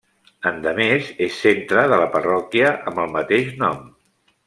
Endemés 0.51 1.11
és 1.27 1.35
centre 1.43 1.83
de 1.93 2.01
la 2.05 2.09
parròquia 2.17 2.73
amb 2.93 3.03
el 3.07 3.15
mateix 3.19 3.57
nom. 3.65 3.89